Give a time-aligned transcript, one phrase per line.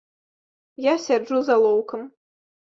[0.85, 2.01] Я сяджу з алоўкам.